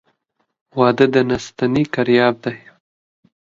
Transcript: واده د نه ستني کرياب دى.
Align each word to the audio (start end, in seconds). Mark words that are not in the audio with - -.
واده 0.79 1.05
د 1.13 1.15
نه 1.29 1.37
ستني 1.45 1.83
کرياب 1.93 2.35
دى. 2.43 2.55